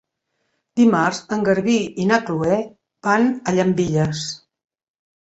Dimarts 0.79 1.19
en 1.35 1.43
Garbí 1.47 1.75
i 2.03 2.07
na 2.11 2.17
Chloé 2.29 2.55
van 3.09 3.29
a 3.29 3.55
Llambilles. 3.59 4.25